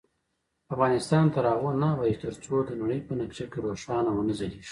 [0.73, 4.59] افغانستان تر هغو نه ابادیږي، ترڅو د نړۍ په نقشه کې روښانه ونه ځلیږو.